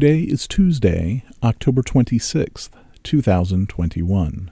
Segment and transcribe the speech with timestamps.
[0.00, 2.70] Today is Tuesday, October 26th,
[3.02, 4.48] 2021.